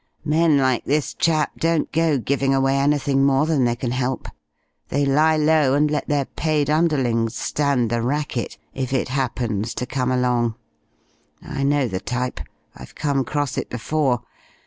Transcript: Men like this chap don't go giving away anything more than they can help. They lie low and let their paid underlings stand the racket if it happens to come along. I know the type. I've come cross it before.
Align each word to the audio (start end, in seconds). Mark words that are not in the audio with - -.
Men 0.25 0.57
like 0.57 0.85
this 0.85 1.13
chap 1.13 1.51
don't 1.59 1.91
go 1.91 2.17
giving 2.17 2.55
away 2.55 2.75
anything 2.75 3.23
more 3.23 3.45
than 3.45 3.65
they 3.65 3.75
can 3.75 3.91
help. 3.91 4.27
They 4.89 5.05
lie 5.05 5.37
low 5.37 5.75
and 5.75 5.91
let 5.91 6.07
their 6.07 6.25
paid 6.25 6.71
underlings 6.71 7.35
stand 7.35 7.91
the 7.91 8.01
racket 8.01 8.57
if 8.73 8.93
it 8.93 9.09
happens 9.09 9.75
to 9.75 9.85
come 9.85 10.09
along. 10.11 10.55
I 11.43 11.61
know 11.61 11.87
the 11.87 11.99
type. 11.99 12.39
I've 12.75 12.95
come 12.95 13.23
cross 13.23 13.59
it 13.59 13.69
before. 13.69 14.23